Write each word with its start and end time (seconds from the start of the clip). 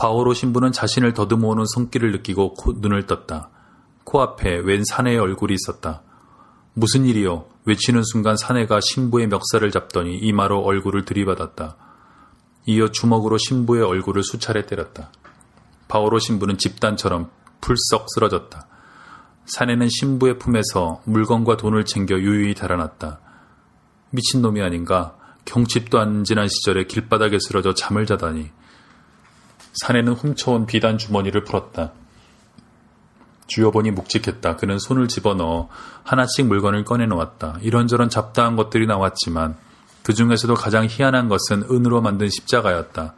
바오로 0.00 0.32
신부는 0.32 0.72
자신을 0.72 1.12
더듬어오는 1.12 1.66
손길을 1.74 2.10
느끼고 2.12 2.54
코, 2.54 2.72
눈을 2.72 3.06
떴다. 3.06 3.50
코앞에 4.04 4.60
웬 4.64 4.82
사내의 4.82 5.18
얼굴이 5.18 5.52
있었다. 5.52 6.00
무슨 6.72 7.04
일이요? 7.04 7.44
외치는 7.66 8.02
순간 8.04 8.38
사내가 8.38 8.80
신부의 8.80 9.26
멱살을 9.26 9.70
잡더니 9.70 10.16
이마로 10.16 10.62
얼굴을 10.62 11.04
들이받았다. 11.04 11.76
이어 12.64 12.88
주먹으로 12.88 13.36
신부의 13.36 13.82
얼굴을 13.82 14.22
수차례 14.22 14.64
때렸다. 14.64 15.12
바오로 15.88 16.18
신부는 16.18 16.56
집단처럼 16.56 17.28
풀썩 17.60 18.06
쓰러졌다. 18.14 18.66
사내는 19.44 19.90
신부의 19.90 20.38
품에서 20.38 21.02
물건과 21.04 21.58
돈을 21.58 21.84
챙겨 21.84 22.14
유유히 22.14 22.54
달아났다. 22.54 23.20
미친놈이 24.12 24.62
아닌가? 24.62 25.18
경칩도 25.44 25.98
안 25.98 26.24
지난 26.24 26.48
시절에 26.48 26.84
길바닥에 26.84 27.36
쓰러져 27.38 27.74
잠을 27.74 28.06
자다니. 28.06 28.50
사내는 29.74 30.14
훔쳐온 30.14 30.66
비단 30.66 30.98
주머니를 30.98 31.44
풀었다. 31.44 31.92
주여보니 33.46 33.90
묵직했다. 33.90 34.56
그는 34.56 34.78
손을 34.78 35.08
집어넣어 35.08 35.68
하나씩 36.04 36.46
물건을 36.46 36.84
꺼내놓았다. 36.84 37.58
이런저런 37.62 38.08
잡다한 38.08 38.56
것들이 38.56 38.86
나왔지만 38.86 39.56
그 40.02 40.14
중에서도 40.14 40.54
가장 40.54 40.86
희한한 40.88 41.28
것은 41.28 41.64
은으로 41.70 42.00
만든 42.00 42.28
십자가였다. 42.28 43.14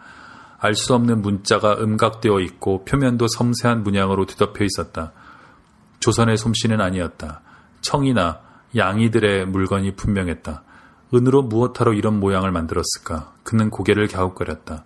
알 0.59 0.75
수 0.75 0.95
없는 0.95 1.23
문자가 1.23 1.75
음각되어 1.75 2.41
있고 2.41 2.85
표면도 2.85 3.27
섬세한 3.29 3.83
문양으로 3.83 4.27
뒤덮여 4.27 4.65
있었다. 4.65 5.13
조선의 5.99 6.37
솜씨는 6.37 6.81
아니었다. 6.81 7.41
청이나 7.81 8.41
양이들의 8.77 9.47
물건이 9.47 9.97
분명했다. 9.97 10.63
은으로 11.15 11.43
무엇하러 11.43 11.93
이런 11.93 12.21
모양을 12.21 12.53
만들었을까? 12.53 13.33
그는 13.43 13.71
고개를 13.71 14.07
갸웃거렸다. 14.09 14.85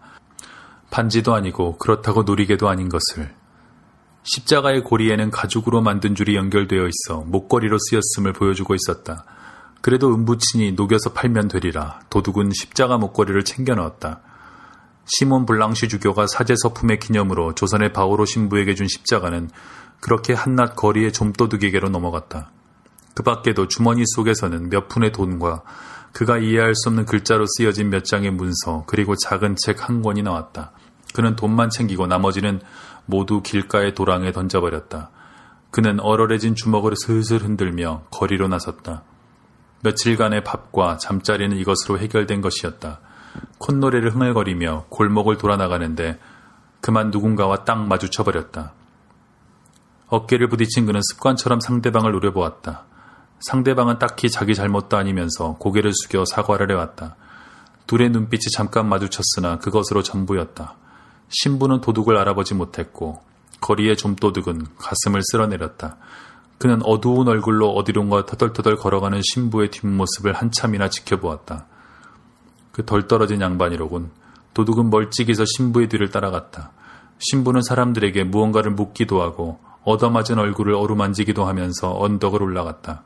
반지도 0.96 1.34
아니고 1.34 1.76
그렇다고 1.76 2.22
누리개도 2.22 2.70
아닌 2.70 2.88
것을. 2.88 3.30
십자가의 4.22 4.82
고리에는 4.82 5.30
가죽으로 5.30 5.82
만든 5.82 6.14
줄이 6.14 6.34
연결되어 6.36 6.88
있어 6.88 7.20
목걸이로 7.26 7.76
쓰였음을 7.78 8.32
보여주고 8.32 8.74
있었다. 8.74 9.26
그래도 9.82 10.14
은부친이 10.14 10.72
녹여서 10.72 11.12
팔면 11.12 11.48
되리라. 11.48 12.00
도둑은 12.08 12.50
십자가 12.54 12.96
목걸이를 12.96 13.44
챙겨 13.44 13.74
넣었다. 13.74 14.22
시몬 15.04 15.44
블랑시 15.44 15.88
주교가 15.88 16.28
사제 16.28 16.54
서품의 16.56 16.98
기념으로 16.98 17.54
조선의 17.54 17.92
바오로 17.92 18.24
신부에게 18.24 18.74
준 18.74 18.88
십자가는 18.88 19.50
그렇게 20.00 20.32
한낱 20.32 20.76
거리의 20.76 21.12
좀도둑에게로 21.12 21.90
넘어갔다. 21.90 22.52
그 23.14 23.22
밖에도 23.22 23.68
주머니 23.68 24.02
속에서는 24.06 24.70
몇 24.70 24.88
푼의 24.88 25.12
돈과 25.12 25.62
그가 26.16 26.38
이해할 26.38 26.74
수 26.74 26.88
없는 26.88 27.04
글자로 27.04 27.44
쓰여진 27.46 27.90
몇 27.90 28.02
장의 28.06 28.30
문서 28.30 28.84
그리고 28.86 29.14
작은 29.14 29.56
책 29.56 29.86
한 29.86 30.00
권이 30.00 30.22
나왔다. 30.22 30.72
그는 31.16 31.34
돈만 31.34 31.70
챙기고 31.70 32.06
나머지는 32.06 32.60
모두 33.06 33.40
길가의 33.40 33.94
도랑에 33.94 34.32
던져버렸다. 34.32 35.08
그는 35.70 35.98
얼얼해진 35.98 36.54
주먹을 36.54 36.92
슬슬 36.94 37.38
흔들며 37.38 38.02
거리로 38.10 38.48
나섰다. 38.48 39.02
며칠간의 39.82 40.44
밥과 40.44 40.98
잠자리는 40.98 41.56
이것으로 41.56 41.98
해결된 41.98 42.42
것이었다. 42.42 43.00
콧노래를 43.56 44.14
흥얼거리며 44.14 44.88
골목을 44.90 45.38
돌아나가는데 45.38 46.18
그만 46.82 47.10
누군가와 47.10 47.64
딱 47.64 47.86
마주쳐버렸다. 47.86 48.74
어깨를 50.08 50.50
부딪힌 50.50 50.84
그는 50.84 51.00
습관처럼 51.02 51.60
상대방을 51.60 52.12
노려보았다. 52.12 52.84
상대방은 53.40 53.98
딱히 53.98 54.28
자기 54.28 54.54
잘못도 54.54 54.98
아니면서 54.98 55.54
고개를 55.54 55.92
숙여 55.94 56.26
사과를 56.26 56.70
해왔다. 56.72 57.16
둘의 57.86 58.10
눈빛이 58.10 58.50
잠깐 58.54 58.86
마주쳤으나 58.90 59.58
그것으로 59.60 60.02
전부였다. 60.02 60.74
신부는 61.28 61.80
도둑을 61.80 62.16
알아보지 62.16 62.54
못했고 62.54 63.20
거리의 63.60 63.96
좀도둑은 63.96 64.66
가슴을 64.78 65.22
쓸어내렸다. 65.22 65.96
그는 66.58 66.80
어두운 66.84 67.28
얼굴로 67.28 67.70
어디론가 67.70 68.26
터덜터덜 68.26 68.76
걸어가는 68.76 69.20
신부의 69.22 69.70
뒷모습을 69.70 70.32
한참이나 70.32 70.88
지켜보았다. 70.88 71.66
그 72.72 72.84
덜 72.84 73.08
떨어진 73.08 73.40
양반이로군. 73.40 74.10
도둑은 74.54 74.90
멀찍이서 74.90 75.44
신부의 75.56 75.88
뒤를 75.88 76.10
따라갔다. 76.10 76.72
신부는 77.18 77.62
사람들에게 77.62 78.24
무언가를 78.24 78.70
묻기도 78.72 79.22
하고 79.22 79.58
얻어맞은 79.84 80.38
얼굴을 80.38 80.74
어루만지기도 80.74 81.46
하면서 81.46 81.94
언덕을 81.98 82.42
올라갔다. 82.42 83.04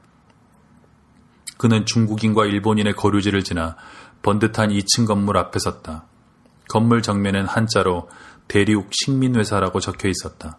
그는 1.59 1.85
중국인과 1.85 2.47
일본인의 2.47 2.95
거류지를 2.95 3.45
지나 3.45 3.77
번듯한 4.23 4.71
2층 4.71 5.07
건물 5.07 5.37
앞에 5.37 5.59
섰다. 5.59 6.05
건물 6.71 7.03
정면엔 7.03 7.47
한자로 7.47 8.09
대륙 8.47 8.91
식민회사라고 8.93 9.81
적혀 9.81 10.09
있었다. 10.09 10.57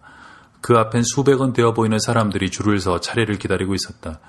그 0.60 0.78
앞엔 0.78 1.04
수백 1.04 1.40
원 1.40 1.54
되어 1.54 1.74
보이는 1.74 1.98
사람들이 2.00 2.52
줄을 2.52 2.80
서 2.80 3.00
차례를 3.00 3.40
기다리고 3.40 3.74
있었다. 3.74 4.20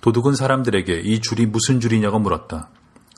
도둑은 0.00 0.34
사람들에게 0.34 1.00
이 1.00 1.20
줄이 1.20 1.44
무슨 1.44 1.80
줄이냐고 1.80 2.18
물었다. 2.18 2.70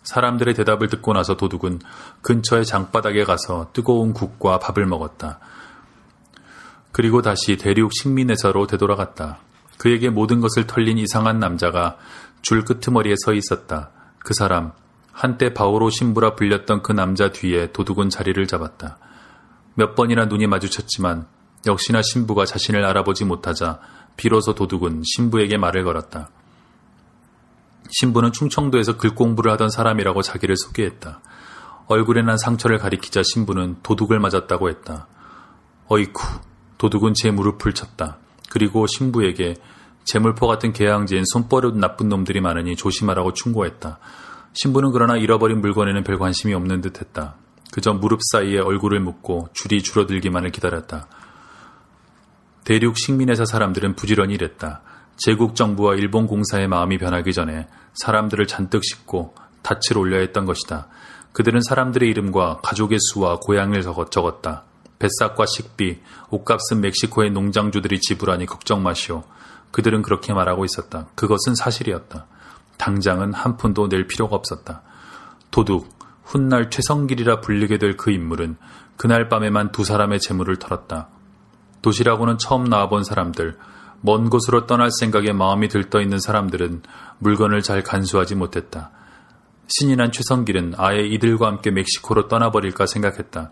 사람들의 0.02 0.54
대답을 0.54 0.88
듣고 0.88 1.12
나서 1.12 1.36
도둑은 1.36 1.78
근처의 2.22 2.64
장바닥에 2.64 3.22
가서 3.24 3.70
뜨거운 3.72 4.12
국과 4.12 4.58
밥을 4.58 4.86
먹었다. 4.86 5.38
그리고 6.90 7.22
다시 7.22 7.56
대륙 7.56 7.92
식민회사로 7.94 8.66
되돌아갔다. 8.66 9.38
그에게 9.78 10.10
모든 10.10 10.40
것을 10.40 10.66
털린 10.66 10.98
이상한 10.98 11.38
남자가 11.38 11.96
줄 12.42 12.64
끄트머리에 12.64 13.14
서 13.24 13.34
있었다. 13.34 13.90
그 14.18 14.34
사람, 14.34 14.72
한때 15.20 15.52
바오로 15.52 15.90
신부라 15.90 16.34
불렸던 16.34 16.80
그 16.80 16.92
남자 16.92 17.30
뒤에 17.30 17.72
도둑은 17.72 18.08
자리를 18.08 18.46
잡았다. 18.46 18.96
몇 19.74 19.94
번이나 19.94 20.24
눈이 20.24 20.46
마주쳤지만 20.46 21.26
역시나 21.66 22.00
신부가 22.00 22.46
자신을 22.46 22.86
알아보지 22.86 23.26
못하자 23.26 23.80
비로소 24.16 24.54
도둑은 24.54 25.02
신부에게 25.04 25.58
말을 25.58 25.84
걸었다. 25.84 26.30
신부는 27.90 28.32
충청도에서 28.32 28.96
글 28.96 29.14
공부를 29.14 29.52
하던 29.52 29.68
사람이라고 29.68 30.22
자기를 30.22 30.56
소개했다. 30.56 31.20
얼굴에 31.88 32.22
난 32.22 32.38
상처를 32.38 32.78
가리키자 32.78 33.22
신부는 33.22 33.80
도둑을 33.82 34.20
맞았다고 34.20 34.70
했다. 34.70 35.06
어이쿠, 35.88 36.22
도둑은 36.78 37.12
제 37.12 37.30
무릎을 37.30 37.74
쳤다. 37.74 38.16
그리고 38.48 38.86
신부에게 38.86 39.56
재물포 40.04 40.46
같은 40.46 40.72
개항지엔 40.72 41.24
손버릇 41.26 41.76
나쁜 41.76 42.08
놈들이 42.08 42.40
많으니 42.40 42.74
조심하라고 42.74 43.34
충고했다. 43.34 43.98
신부는 44.52 44.92
그러나 44.92 45.16
잃어버린 45.16 45.60
물건에는 45.60 46.04
별 46.04 46.18
관심이 46.18 46.54
없는 46.54 46.80
듯 46.80 47.00
했다. 47.00 47.36
그저 47.70 47.92
무릎 47.92 48.20
사이에 48.32 48.58
얼굴을 48.58 49.00
묻고 49.00 49.48
줄이 49.52 49.82
줄어들기만을 49.82 50.50
기다렸다. 50.50 51.06
대륙 52.64 52.98
식민회사 52.98 53.44
사람들은 53.44 53.94
부지런히 53.96 54.34
일했다. 54.34 54.82
제국 55.16 55.54
정부와 55.54 55.94
일본 55.94 56.26
공사의 56.26 56.66
마음이 56.66 56.98
변하기 56.98 57.32
전에 57.32 57.68
사람들을 57.94 58.46
잔뜩 58.46 58.84
싣고 58.84 59.34
닻을 59.62 59.98
올려야 59.98 60.20
했던 60.20 60.46
것이다. 60.46 60.88
그들은 61.32 61.60
사람들의 61.62 62.08
이름과 62.08 62.60
가족의 62.62 62.98
수와 63.00 63.38
고향을 63.40 63.82
적었다. 63.82 64.64
뱃삭과 64.98 65.46
식비, 65.46 66.00
옷값은 66.30 66.80
멕시코의 66.80 67.30
농장주들이 67.30 68.00
지불하니 68.00 68.46
걱정 68.46 68.82
마시오. 68.82 69.24
그들은 69.70 70.02
그렇게 70.02 70.32
말하고 70.32 70.64
있었다. 70.64 71.06
그것은 71.14 71.54
사실이었다. 71.54 72.26
당장은 72.80 73.34
한 73.34 73.58
푼도 73.58 73.88
낼 73.88 74.06
필요가 74.06 74.36
없었다. 74.36 74.80
도둑, 75.50 75.88
훗날 76.24 76.70
최성길이라 76.70 77.40
불리게 77.40 77.76
될 77.78 77.96
그 77.96 78.10
인물은 78.10 78.56
그날 78.96 79.28
밤에만 79.28 79.72
두 79.72 79.84
사람의 79.84 80.20
재물을 80.20 80.56
털었다. 80.56 81.08
도시라고는 81.82 82.38
처음 82.38 82.64
나와본 82.64 83.04
사람들, 83.04 83.58
먼 84.00 84.30
곳으로 84.30 84.66
떠날 84.66 84.90
생각에 84.90 85.32
마음이 85.32 85.68
들떠 85.68 86.00
있는 86.00 86.18
사람들은 86.18 86.82
물건을 87.18 87.62
잘 87.62 87.82
간수하지 87.82 88.34
못했다. 88.34 88.90
신이 89.68 89.96
난 89.96 90.10
최성길은 90.10 90.74
아예 90.78 91.00
이들과 91.02 91.46
함께 91.46 91.70
멕시코로 91.70 92.28
떠나버릴까 92.28 92.86
생각했다. 92.86 93.50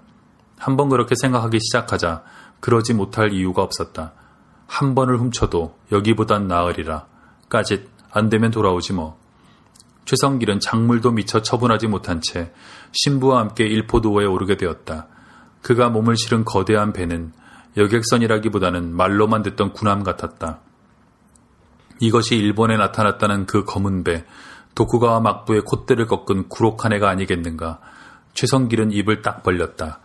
한번 0.58 0.88
그렇게 0.88 1.14
생각하기 1.14 1.58
시작하자 1.60 2.22
그러지 2.60 2.94
못할 2.94 3.32
이유가 3.32 3.62
없었다. 3.62 4.12
한 4.66 4.94
번을 4.94 5.18
훔쳐도 5.18 5.76
여기보단 5.92 6.48
나으리라. 6.48 7.06
까짓 7.48 7.97
안 8.10 8.28
되면 8.28 8.50
돌아오지 8.50 8.92
뭐. 8.92 9.18
최성길은 10.04 10.60
작물도 10.60 11.12
미처 11.12 11.42
처분하지 11.42 11.86
못한 11.86 12.20
채 12.22 12.52
신부와 12.92 13.40
함께 13.40 13.64
일포도에 13.64 14.24
오르게 14.24 14.56
되었다. 14.56 15.06
그가 15.60 15.90
몸을 15.90 16.16
실은 16.16 16.44
거대한 16.44 16.92
배는 16.92 17.32
여객선이라기보다는 17.76 18.96
말로만 18.96 19.42
듣던 19.42 19.72
군함 19.72 20.02
같았다. 20.02 20.60
이것이 22.00 22.36
일본에 22.36 22.76
나타났다는 22.76 23.46
그 23.46 23.64
검은 23.64 24.04
배, 24.04 24.24
도쿠가와 24.74 25.20
막부의 25.20 25.62
콧대를 25.62 26.06
꺾은 26.06 26.48
구록한 26.48 26.92
애가 26.92 27.08
아니겠는가. 27.08 27.80
최성길은 28.34 28.92
입을 28.92 29.22
딱 29.22 29.42
벌렸다. 29.42 30.00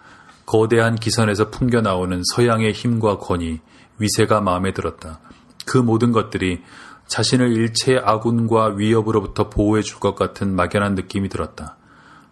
거대한 0.45 0.95
기선에서 0.95 1.49
풍겨 1.49 1.81
나오는 1.81 2.21
서양의 2.33 2.73
힘과 2.73 3.19
권위, 3.19 3.61
위세가 3.99 4.41
마음에 4.41 4.73
들었다. 4.73 5.19
그 5.65 5.77
모든 5.77 6.11
것들이 6.11 6.61
자신을 7.07 7.55
일체의 7.55 7.99
아군과 8.03 8.73
위협으로부터 8.77 9.49
보호해 9.49 9.81
줄 9.81 9.99
것 9.99 10.15
같은 10.15 10.55
막연한 10.55 10.95
느낌이 10.95 11.29
들었다. 11.29 11.77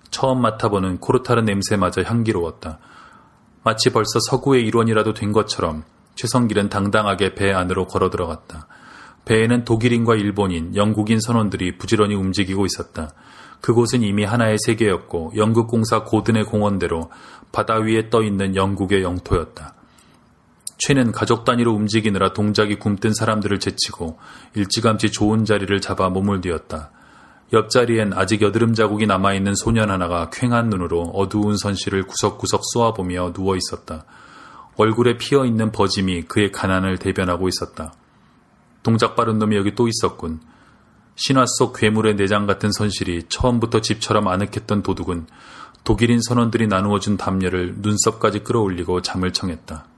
처음 0.09 0.41
맡아보는 0.41 0.97
코르타르 0.97 1.41
냄새마저 1.41 2.01
향기로웠다. 2.03 2.79
마치 3.63 3.91
벌써 3.91 4.19
서구의 4.29 4.65
일원이라도 4.65 5.13
된 5.13 5.31
것처럼 5.31 5.83
최성길은 6.15 6.69
당당하게 6.69 7.35
배 7.35 7.51
안으로 7.53 7.85
걸어 7.87 8.09
들어갔다. 8.09 8.67
배에는 9.25 9.65
독일인과 9.65 10.15
일본인, 10.15 10.75
영국인 10.75 11.19
선원들이 11.21 11.77
부지런히 11.77 12.15
움직이고 12.15 12.65
있었다. 12.65 13.13
그곳은 13.61 14.01
이미 14.01 14.23
하나의 14.25 14.57
세계였고 14.65 15.33
영국 15.37 15.67
공사 15.67 16.03
고든의 16.03 16.45
공원대로 16.45 17.11
바다 17.51 17.75
위에 17.75 18.09
떠 18.09 18.23
있는 18.23 18.55
영국의 18.55 19.03
영토였다. 19.03 19.75
최는 20.83 21.11
가족 21.11 21.45
단위로 21.45 21.73
움직이느라 21.75 22.33
동작이 22.33 22.79
굼뜬 22.79 23.13
사람들을 23.13 23.59
제치고 23.59 24.17
일찌감치 24.55 25.11
좋은 25.11 25.45
자리를 25.45 25.79
잡아 25.79 26.09
몸을 26.09 26.41
뒤었다. 26.41 26.89
옆자리엔 27.53 28.13
아직 28.15 28.41
여드름 28.41 28.73
자국이 28.73 29.05
남아있는 29.05 29.53
소년 29.53 29.91
하나가 29.91 30.31
퀭한 30.31 30.69
눈으로 30.69 31.03
어두운 31.13 31.55
선실을 31.55 32.07
구석구석 32.07 32.61
쏘아보며 32.73 33.31
누워 33.33 33.55
있었다. 33.55 34.05
얼굴에 34.75 35.17
피어 35.17 35.45
있는 35.45 35.71
버짐이 35.71 36.23
그의 36.23 36.51
가난을 36.51 36.97
대변하고 36.97 37.47
있었다. 37.47 37.93
동작 38.81 39.15
빠른 39.15 39.37
놈이 39.37 39.55
여기 39.57 39.75
또 39.75 39.87
있었군. 39.87 40.39
신화 41.13 41.45
속 41.45 41.73
괴물의 41.73 42.15
내장 42.15 42.47
같은 42.47 42.71
선실이 42.71 43.25
처음부터 43.29 43.81
집처럼 43.81 44.27
아늑했던 44.27 44.81
도둑은 44.81 45.27
독일인 45.83 46.21
선원들이 46.23 46.65
나누어준 46.65 47.17
담요를 47.17 47.75
눈썹까지 47.81 48.39
끌어올리고 48.39 49.03
잠을 49.03 49.31
청했다. 49.31 49.90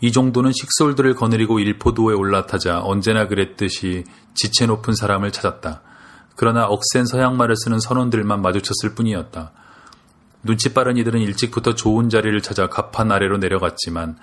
이 0.00 0.12
정도는 0.12 0.52
식솔들을 0.52 1.14
거느리고 1.14 1.58
일포도에 1.58 2.14
올라타자 2.14 2.80
언제나 2.82 3.26
그랬듯이 3.26 4.04
지체 4.34 4.66
높은 4.66 4.94
사람을 4.94 5.32
찾았다. 5.32 5.82
그러나 6.36 6.66
억센 6.66 7.04
서양말을 7.04 7.56
쓰는 7.56 7.80
선원들만 7.80 8.40
마주쳤을 8.40 8.94
뿐이었다. 8.94 9.52
눈치 10.44 10.72
빠른 10.72 10.96
이들은 10.96 11.20
일찍부터 11.20 11.74
좋은 11.74 12.08
자리를 12.08 12.40
찾아 12.42 12.68
갑판 12.68 13.10
아래로 13.10 13.38
내려갔지만 13.38 14.16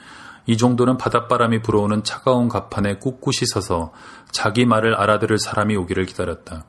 이종도는 0.48 0.98
바닷바람이 0.98 1.62
불어오는 1.62 2.04
차가운 2.04 2.48
갑판에 2.48 3.00
꿋꿋이 3.00 3.48
서서 3.52 3.92
자기 4.32 4.66
말을 4.66 4.96
알아들을 4.96 5.40
사람이 5.40 5.76
오기를 5.76 6.06
기다렸다. 6.06 6.64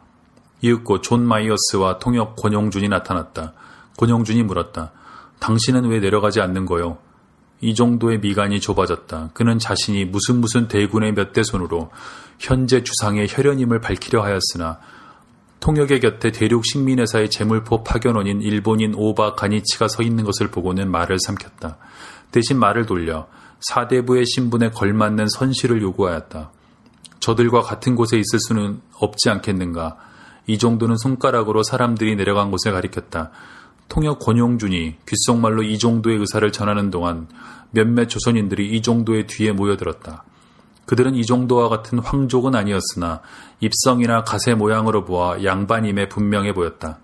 이윽고 0.62 1.02
존 1.02 1.24
마이어스와 1.24 1.98
통역 1.98 2.36
권용준이 2.36 2.88
나타났다. 2.88 3.52
권용준이 3.98 4.42
물었다. 4.42 4.92
당신은 5.38 5.84
왜 5.90 6.00
내려가지 6.00 6.40
않는 6.40 6.66
거요? 6.66 6.98
이종도의 7.60 8.20
미간이 8.20 8.60
좁아졌다. 8.60 9.30
그는 9.32 9.58
자신이 9.58 10.04
무슨 10.04 10.40
무슨 10.40 10.68
대군의 10.68 11.12
몇 11.12 11.32
대 11.32 11.42
손으로 11.42 11.90
현재 12.38 12.82
주상의 12.82 13.26
혈연임을 13.30 13.80
밝히려 13.80 14.22
하였으나 14.22 14.78
통역의 15.60 16.00
곁에 16.00 16.32
대륙 16.32 16.64
식민회사의 16.66 17.30
재물포 17.30 17.82
파견원인 17.82 18.42
일본인 18.42 18.94
오바 18.94 19.34
가니치가 19.34 19.88
서 19.88 20.02
있는 20.02 20.24
것을 20.24 20.48
보고는 20.48 20.90
말을 20.90 21.18
삼켰다. 21.18 21.78
대신 22.30 22.58
말을 22.58 22.86
돌려 22.86 23.26
사대부의 23.60 24.26
신분에 24.26 24.70
걸맞는 24.70 25.28
선실을 25.28 25.80
요구하였다. 25.82 26.50
저들과 27.20 27.62
같은 27.62 27.96
곳에 27.96 28.18
있을 28.18 28.38
수는 28.38 28.80
없지 29.00 29.30
않겠는가. 29.30 29.96
이 30.46 30.58
정도는 30.58 30.96
손가락으로 30.98 31.62
사람들이 31.62 32.14
내려간 32.16 32.50
곳을 32.50 32.72
가리켰다. 32.72 33.30
통역 33.88 34.18
권용준이 34.18 34.96
귓속말로 35.06 35.62
이 35.62 35.78
정도의 35.78 36.18
의사를 36.18 36.50
전하는 36.52 36.90
동안 36.90 37.28
몇몇 37.70 38.06
조선인들이 38.08 38.68
이 38.70 38.82
정도의 38.82 39.26
뒤에 39.26 39.52
모여들었다. 39.52 40.24
그들은 40.86 41.14
이 41.14 41.24
정도와 41.24 41.68
같은 41.68 41.98
황족은 41.98 42.54
아니었으나 42.54 43.20
입성이나 43.60 44.22
가세 44.22 44.54
모양으로 44.54 45.04
보아 45.04 45.42
양반임에 45.44 46.08
분명해 46.08 46.54
보였다. 46.54 46.98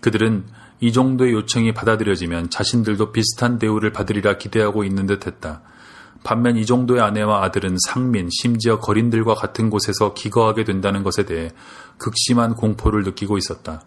그들은 0.00 0.46
이 0.80 0.92
정도의 0.92 1.32
요청이 1.32 1.74
받아들여지면 1.74 2.50
자신들도 2.50 3.12
비슷한 3.12 3.58
대우를 3.58 3.92
받으리라 3.92 4.38
기대하고 4.38 4.84
있는 4.84 5.06
듯 5.06 5.26
했다. 5.26 5.62
반면 6.24 6.56
이 6.56 6.66
정도의 6.66 7.00
아내와 7.00 7.44
아들은 7.44 7.76
상민, 7.88 8.28
심지어 8.30 8.78
거린들과 8.78 9.34
같은 9.34 9.70
곳에서 9.70 10.14
기거하게 10.14 10.64
된다는 10.64 11.02
것에 11.02 11.24
대해 11.24 11.50
극심한 11.98 12.54
공포를 12.54 13.02
느끼고 13.02 13.38
있었다. 13.38 13.82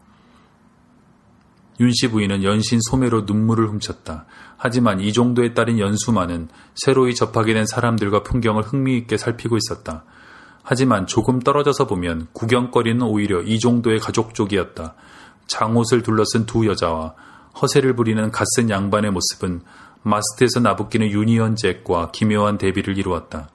윤씨 1.79 2.09
부인은 2.09 2.43
연신 2.43 2.79
소매로 2.81 3.21
눈물을 3.21 3.67
훔쳤다. 3.67 4.25
하지만 4.57 5.01
이종도의 5.01 5.53
딸 5.53 5.79
연수만은 5.79 6.47
새로이 6.75 7.15
접하게 7.15 7.53
된 7.53 7.65
사람들과 7.65 8.23
풍경을 8.23 8.63
흥미있게 8.63 9.17
살피고 9.17 9.57
있었다. 9.57 10.05
하지만 10.63 11.05
조금 11.05 11.39
떨어져서 11.39 11.85
보면 11.85 12.27
구경거리는 12.33 13.01
오히려 13.03 13.41
이종도의 13.41 13.99
가족 13.99 14.33
쪽이었다. 14.33 14.95
장옷을 15.47 16.01
둘러쓴 16.01 16.45
두 16.45 16.65
여자와 16.65 17.13
허세를 17.61 17.95
부리는 17.95 18.31
갓쓴 18.31 18.69
양반의 18.69 19.11
모습은 19.11 19.61
마스트에서 20.01 20.59
나부끼는 20.59 21.11
유니언 21.11 21.55
잭과 21.55 22.11
기묘한 22.11 22.57
대비를 22.57 22.97
이루었다. 22.97 23.49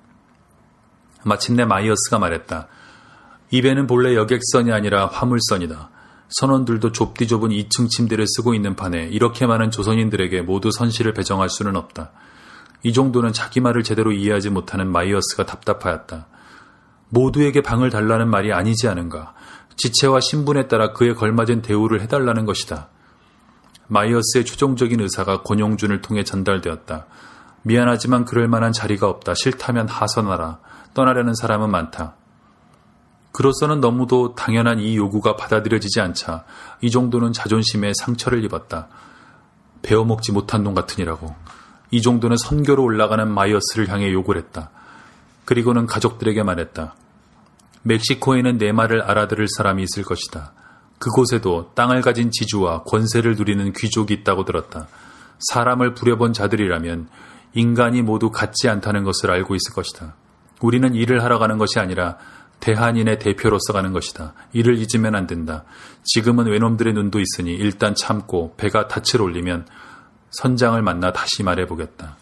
마침내 1.24 1.64
마이어스가 1.64 2.18
말했다. 2.18 2.68
이 3.50 3.62
배는 3.62 3.86
본래 3.86 4.14
여객선이 4.14 4.72
아니라 4.72 5.06
화물선이다. 5.06 5.90
선원들도 6.30 6.92
좁디 6.92 7.26
좁은 7.26 7.50
2층 7.50 7.90
침대를 7.90 8.26
쓰고 8.26 8.54
있는 8.54 8.76
판에 8.76 9.08
이렇게 9.10 9.46
많은 9.46 9.70
조선인들에게 9.70 10.42
모두 10.42 10.70
선실을 10.70 11.12
배정할 11.12 11.48
수는 11.48 11.76
없다. 11.76 12.12
이종도는 12.82 13.32
자기 13.32 13.60
말을 13.60 13.82
제대로 13.82 14.12
이해하지 14.12 14.50
못하는 14.50 14.90
마이어스가 14.90 15.44
답답하였다. 15.44 16.26
모두에게 17.08 17.60
방을 17.60 17.90
달라는 17.90 18.28
말이 18.28 18.52
아니지 18.52 18.88
않은가. 18.88 19.34
지체와 19.76 20.20
신분에 20.20 20.68
따라 20.68 20.92
그에 20.92 21.14
걸맞은 21.14 21.62
대우를 21.62 22.00
해달라는 22.02 22.46
것이다. 22.46 22.88
마이어스의 23.88 24.44
최종적인 24.44 25.00
의사가 25.00 25.42
권용준을 25.42 26.00
통해 26.00 26.22
전달되었다. 26.22 27.06
미안하지만 27.62 28.24
그럴 28.24 28.46
만한 28.46 28.72
자리가 28.72 29.08
없다. 29.08 29.34
싫다면 29.34 29.88
하선하라. 29.88 30.60
떠나려는 30.94 31.34
사람은 31.34 31.70
많다. 31.70 32.14
그로서는 33.32 33.80
너무도 33.80 34.34
당연한 34.34 34.80
이 34.80 34.96
요구가 34.96 35.36
받아들여지지 35.36 36.00
않자 36.00 36.44
이 36.80 36.90
정도는 36.90 37.32
자존심에 37.32 37.92
상처를 37.94 38.44
입었다. 38.44 38.88
배워먹지 39.82 40.32
못한 40.32 40.62
놈 40.62 40.74
같으니라고. 40.74 41.34
이 41.90 42.02
정도는 42.02 42.36
선교로 42.36 42.82
올라가는 42.82 43.28
마이어스를 43.28 43.88
향해 43.88 44.12
욕을 44.12 44.36
했다. 44.36 44.70
그리고는 45.44 45.86
가족들에게 45.86 46.42
말했다. 46.42 46.94
멕시코에는 47.82 48.58
내 48.58 48.72
말을 48.72 49.02
알아들을 49.02 49.46
사람이 49.48 49.82
있을 49.84 50.04
것이다. 50.04 50.52
그곳에도 50.98 51.72
땅을 51.74 52.02
가진 52.02 52.30
지주와 52.30 52.82
권세를 52.84 53.36
누리는 53.36 53.72
귀족이 53.72 54.12
있다고 54.14 54.44
들었다. 54.44 54.86
사람을 55.48 55.94
부려본 55.94 56.34
자들이라면 56.34 57.08
인간이 57.54 58.02
모두 58.02 58.30
같지 58.30 58.68
않다는 58.68 59.02
것을 59.04 59.30
알고 59.30 59.54
있을 59.54 59.72
것이다. 59.72 60.14
우리는 60.60 60.94
일을 60.94 61.24
하러 61.24 61.38
가는 61.38 61.56
것이 61.56 61.78
아니라 61.78 62.18
대한인의 62.60 63.18
대표로서 63.18 63.72
가는 63.72 63.92
것이다. 63.92 64.34
이를 64.52 64.78
잊으면 64.78 65.14
안 65.14 65.26
된다. 65.26 65.64
지금은 66.04 66.46
외놈들의 66.46 66.92
눈도 66.92 67.18
있으니 67.20 67.54
일단 67.54 67.94
참고 67.94 68.54
배가 68.56 68.86
닻을 68.86 69.22
올리면 69.22 69.66
선장을 70.30 70.80
만나 70.82 71.12
다시 71.12 71.42
말해보겠다. 71.42 72.16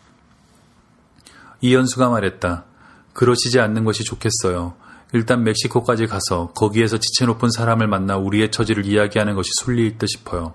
이연수가 1.61 2.09
말했다. 2.09 2.65
그러시지 3.13 3.61
않는 3.61 3.85
것이 3.85 4.05
좋겠어요. 4.05 4.75
일단 5.13 5.43
멕시코까지 5.43 6.07
가서 6.07 6.53
거기에서 6.55 6.99
지체 6.99 7.27
높은 7.27 7.51
사람을 7.51 7.89
만나 7.89 8.17
우리의 8.17 8.51
처지를 8.51 8.87
이야기하는 8.87 9.35
것이 9.35 9.51
순리일 9.61 9.99
듯 9.99 10.07
싶어요. 10.07 10.55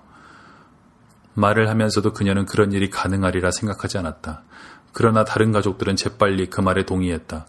말을 1.34 1.68
하면서도 1.68 2.12
그녀는 2.12 2.46
그런 2.46 2.72
일이 2.72 2.88
가능하리라 2.88 3.50
생각하지 3.50 3.98
않았다. 3.98 4.42
그러나 4.92 5.24
다른 5.24 5.50
가족들은 5.50 5.96
재빨리 5.96 6.46
그 6.46 6.60
말에 6.60 6.84
동의했다. 6.84 7.46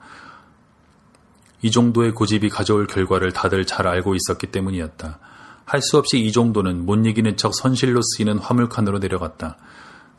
이 1.65 1.71
정도의 1.71 2.11
고집이 2.11 2.49
가져올 2.49 2.85
결과를 2.85 3.31
다들 3.31 3.65
잘 3.65 3.87
알고 3.87 4.13
있었기 4.13 4.51
때문이었다. 4.51 5.17
할 5.65 5.81
수 5.81 5.97
없이 5.97 6.19
이 6.19 6.31
정도는 6.31 6.85
못 6.85 7.03
이기는 7.07 7.37
척 7.37 7.55
선실로 7.55 8.01
쓰이는 8.03 8.37
화물칸으로 8.37 8.99
내려갔다. 8.99 9.57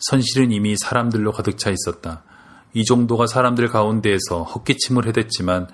선실은 0.01 0.51
이미 0.51 0.75
사람들로 0.77 1.31
가득 1.31 1.57
차 1.57 1.71
있었다. 1.71 2.25
이 2.75 2.85
정도가 2.85 3.29
사람들 3.29 3.69
가운데에서 3.69 4.43
헛기침을 4.43 5.07
해댔지만 5.07 5.69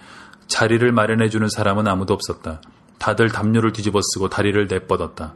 자리를 0.47 0.93
마련해주는 0.93 1.49
사람은 1.49 1.89
아무도 1.89 2.13
없었다. 2.13 2.61
다들 2.99 3.31
담요를 3.31 3.73
뒤집어 3.73 3.99
쓰고 4.03 4.29
다리를 4.29 4.67
내뻗었다. 4.67 5.33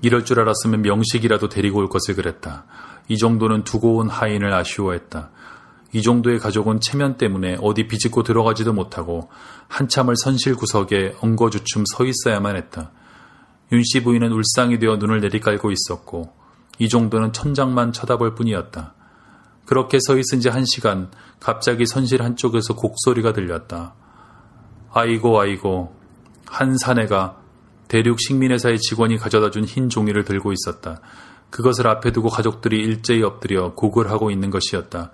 이럴 0.00 0.24
줄 0.24 0.40
알았으면 0.40 0.82
명식이라도 0.82 1.48
데리고 1.48 1.78
올 1.78 1.88
것을 1.88 2.16
그랬다. 2.16 2.64
이 3.06 3.18
정도는 3.18 3.62
두고 3.62 3.98
온 3.98 4.08
하인을 4.08 4.52
아쉬워했다. 4.52 5.30
이 5.92 6.02
정도의 6.02 6.38
가족은 6.38 6.80
체면 6.80 7.16
때문에 7.18 7.58
어디 7.60 7.86
비집고 7.86 8.22
들어가지도 8.22 8.72
못하고 8.72 9.28
한참을 9.68 10.16
선실 10.16 10.56
구석에 10.56 11.16
엉거주춤 11.20 11.84
서 11.86 12.04
있어야만 12.04 12.56
했다. 12.56 12.90
윤씨 13.72 14.02
부인은 14.02 14.32
울상이 14.32 14.78
되어 14.78 14.96
눈을 14.96 15.20
내리깔고 15.20 15.70
있었고 15.70 16.32
이 16.78 16.88
정도는 16.88 17.32
천장만 17.32 17.92
쳐다볼 17.92 18.34
뿐이었다. 18.34 18.94
그렇게 19.66 19.98
서 20.00 20.16
있은 20.18 20.40
지 20.40 20.48
한 20.48 20.64
시간 20.64 21.10
갑자기 21.40 21.86
선실 21.86 22.22
한쪽에서 22.22 22.74
곡소리가 22.74 23.32
들렸다. 23.32 23.94
아이고 24.92 25.40
아이고 25.40 25.94
한 26.46 26.76
사내가 26.76 27.38
대륙 27.88 28.18
식민회사의 28.20 28.78
직원이 28.78 29.18
가져다 29.18 29.50
준 29.50 29.64
흰 29.64 29.88
종이를 29.88 30.24
들고 30.24 30.52
있었다. 30.52 31.00
그것을 31.50 31.86
앞에 31.86 32.12
두고 32.12 32.28
가족들이 32.30 32.78
일제히 32.78 33.22
엎드려 33.22 33.74
곡을 33.74 34.10
하고 34.10 34.30
있는 34.30 34.50
것이었다. 34.50 35.10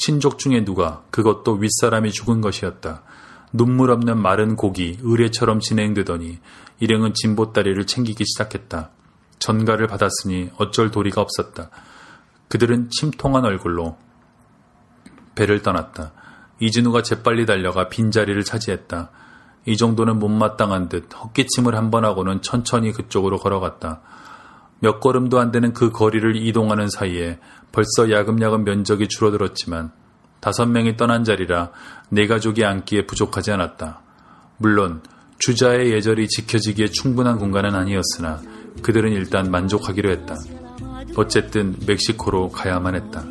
친족 0.00 0.38
중에 0.38 0.64
누가 0.64 1.02
그것도 1.10 1.56
윗사람이 1.56 2.10
죽은 2.12 2.40
것이었다. 2.40 3.02
눈물 3.52 3.90
없는 3.90 4.20
마른 4.20 4.56
곡이 4.56 5.00
의뢰처럼 5.02 5.60
진행되더니 5.60 6.38
일행은 6.80 7.12
진보다리를 7.12 7.86
챙기기 7.86 8.24
시작했다. 8.24 8.90
전가를 9.38 9.88
받았으니 9.88 10.50
어쩔 10.56 10.90
도리가 10.90 11.20
없었다. 11.20 11.68
그들은 12.48 12.88
침통한 12.88 13.44
얼굴로 13.44 13.98
배를 15.34 15.60
떠났다. 15.62 16.12
이진우가 16.60 17.02
재빨리 17.02 17.44
달려가 17.44 17.90
빈자리를 17.90 18.42
차지했다. 18.42 19.10
이 19.66 19.76
정도는 19.76 20.18
못마땅한 20.18 20.88
듯 20.88 21.08
헛기침을 21.14 21.74
한 21.74 21.90
번 21.90 22.06
하고는 22.06 22.40
천천히 22.40 22.92
그쪽으로 22.92 23.36
걸어갔다. 23.38 24.00
몇 24.80 25.00
걸음도 25.00 25.38
안 25.38 25.52
되는 25.52 25.72
그 25.72 25.90
거리를 25.90 26.36
이동하는 26.36 26.88
사이에 26.88 27.38
벌써 27.72 28.10
야금야금 28.10 28.64
면적이 28.64 29.08
줄어들었지만 29.08 29.92
다섯 30.40 30.66
명이 30.66 30.96
떠난 30.96 31.22
자리라 31.22 31.70
네 32.08 32.26
가족이 32.26 32.64
앉기에 32.64 33.06
부족하지 33.06 33.52
않았다. 33.52 34.00
물론 34.56 35.02
주자의 35.38 35.92
예절이 35.92 36.28
지켜지기에 36.28 36.88
충분한 36.88 37.38
공간은 37.38 37.74
아니었으나 37.74 38.40
그들은 38.82 39.12
일단 39.12 39.50
만족하기로 39.50 40.10
했다. 40.10 40.36
어쨌든 41.16 41.76
멕시코로 41.86 42.50
가야만 42.50 42.94
했다. 42.94 43.24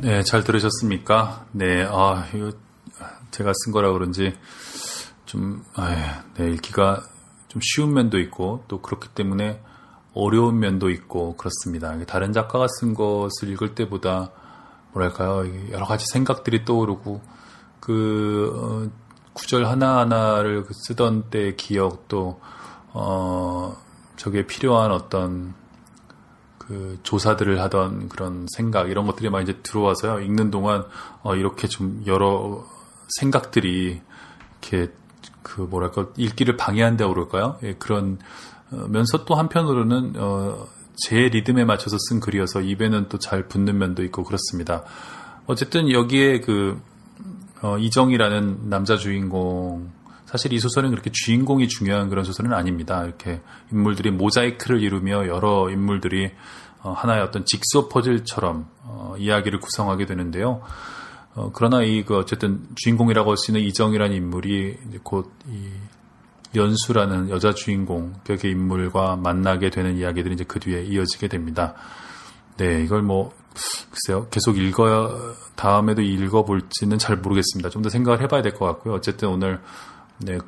네, 0.00 0.22
잘 0.22 0.44
들으셨습니까? 0.44 1.46
네, 1.52 1.84
아, 1.88 2.26
이거 2.34 2.52
제가 3.30 3.52
쓴 3.54 3.72
거라 3.72 3.92
그런지 3.92 4.34
좀, 5.26 5.62
아, 5.74 6.24
네, 6.34 6.50
읽기가 6.52 7.02
좀 7.48 7.60
쉬운 7.62 7.92
면도 7.92 8.18
있고 8.18 8.64
또 8.68 8.80
그렇기 8.80 9.08
때문에 9.14 9.62
어려운 10.14 10.58
면도 10.58 10.90
있고 10.90 11.36
그렇습니다. 11.36 11.96
다른 12.06 12.32
작가가 12.32 12.66
쓴 12.80 12.94
것을 12.94 13.48
읽을 13.50 13.74
때보다 13.74 14.30
뭐랄까요, 14.92 15.44
여러 15.70 15.84
가지 15.84 16.06
생각들이 16.12 16.64
떠오르고 16.64 17.20
그 17.80 18.52
어, 18.54 18.90
구절 19.34 19.66
하나 19.66 19.98
하나를 19.98 20.64
그 20.64 20.72
쓰던 20.74 21.30
때의 21.30 21.56
기억 21.56 22.08
또 22.08 22.40
어, 22.92 23.76
저게 24.16 24.46
필요한 24.46 24.90
어떤 24.90 25.54
그 26.68 26.98
조사들을 27.02 27.60
하던 27.62 28.10
그런 28.10 28.46
생각 28.54 28.90
이런 28.90 29.06
것들이 29.06 29.30
많이 29.30 29.44
이제 29.44 29.58
들어와서요. 29.62 30.20
읽는 30.20 30.50
동안 30.50 30.84
어 31.22 31.34
이렇게 31.34 31.66
좀 31.66 32.02
여러 32.06 32.66
생각들이 33.18 34.02
이렇게 34.60 34.92
그 35.42 35.62
뭐랄까 35.62 36.08
읽기를 36.16 36.58
방해한다고 36.58 37.14
그럴까요? 37.14 37.58
예, 37.62 37.74
그런 37.78 38.18
어, 38.70 38.86
면서 38.88 39.24
또 39.24 39.34
한편으로는 39.34 40.12
어, 40.18 40.66
제 40.96 41.16
리듬에 41.28 41.64
맞춰서 41.64 41.96
쓴 42.08 42.20
글이어서 42.20 42.60
입에는 42.60 43.08
또 43.08 43.18
잘 43.18 43.48
붙는 43.48 43.78
면도 43.78 44.04
있고 44.04 44.22
그렇습니다. 44.24 44.84
어쨌든 45.46 45.90
여기에 45.90 46.40
그 46.40 46.78
어, 47.62 47.78
이정이라는 47.78 48.68
남자 48.68 48.96
주인공 48.98 49.90
사실 50.28 50.52
이 50.52 50.60
소설은 50.60 50.90
그렇게 50.90 51.10
주인공이 51.10 51.68
중요한 51.68 52.10
그런 52.10 52.22
소설은 52.22 52.52
아닙니다. 52.52 53.02
이렇게 53.02 53.40
인물들이 53.72 54.10
모자이크를 54.10 54.82
이루며 54.82 55.26
여러 55.26 55.70
인물들이 55.70 56.30
어, 56.82 56.92
하나의 56.92 57.22
어떤 57.22 57.46
직소 57.46 57.88
퍼즐처럼 57.88 58.68
어, 58.82 59.14
이야기를 59.18 59.58
구성하게 59.58 60.04
되는데요. 60.04 60.60
어, 61.34 61.50
그러나 61.54 61.82
이 61.82 62.04
그 62.04 62.18
어쨌든 62.18 62.62
주인공이라고 62.76 63.30
할 63.30 63.36
수 63.38 63.50
있는 63.50 63.62
이정이라는 63.68 64.14
인물이 64.14 64.76
곧 65.02 65.32
이 65.50 65.70
연수라는 66.54 67.30
여자 67.30 67.52
주인공 67.52 68.14
벽의 68.24 68.50
인물과 68.52 69.16
만나게 69.16 69.70
되는 69.70 69.96
이야기들이 69.98 70.34
이제 70.34 70.44
그 70.44 70.60
뒤에 70.60 70.82
이어지게 70.84 71.28
됩니다. 71.28 71.74
네, 72.56 72.82
이걸 72.82 73.02
뭐 73.02 73.32
글쎄요, 73.90 74.28
계속 74.30 74.58
읽어야 74.58 75.08
다음에도 75.56 76.02
읽어볼지는 76.02 76.98
잘 76.98 77.16
모르겠습니다. 77.16 77.70
좀 77.70 77.82
더 77.82 77.88
생각을 77.90 78.20
해봐야 78.22 78.42
될 78.42 78.54
것 78.54 78.64
같고요. 78.66 78.94
어쨌든 78.94 79.28
오늘 79.28 79.60
네, 80.20 80.38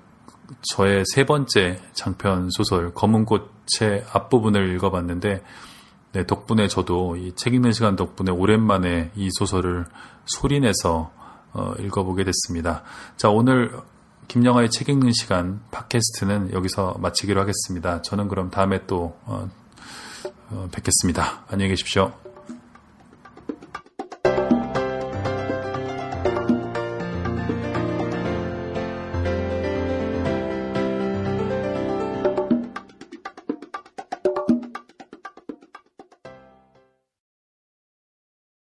저의 0.62 1.04
세 1.06 1.24
번째 1.24 1.80
장편 1.92 2.50
소설 2.50 2.92
검은 2.92 3.24
꽃의 3.24 4.04
앞부분을 4.12 4.74
읽어봤는데 4.74 5.42
네, 6.12 6.26
덕분에 6.26 6.66
저도 6.66 7.16
이 7.16 7.32
책 7.36 7.54
읽는 7.54 7.72
시간 7.72 7.94
덕분에 7.94 8.32
오랜만에 8.32 9.12
이 9.14 9.28
소설을 9.38 9.86
소리내서 10.26 11.12
어, 11.52 11.72
읽어보게 11.78 12.24
됐습니다. 12.24 12.82
자, 13.16 13.28
오늘 13.30 13.72
김영하의 14.28 14.70
책 14.70 14.88
읽는 14.88 15.12
시간 15.12 15.60
팟캐스트는 15.70 16.52
여기서 16.52 16.96
마치기로 17.00 17.40
하겠습니다. 17.40 18.02
저는 18.02 18.28
그럼 18.28 18.50
다음에 18.50 18.86
또 18.86 19.16
어, 19.24 19.48
어, 20.50 20.68
뵙겠습니다. 20.72 21.44
안녕히 21.48 21.70
계십시오. 21.70 22.29